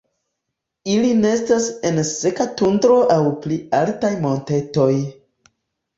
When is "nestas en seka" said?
1.25-2.47